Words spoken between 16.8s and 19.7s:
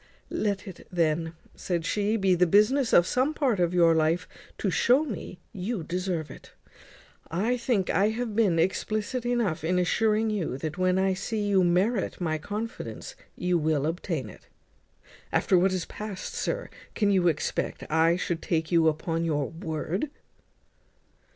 can you expect I should take you upon your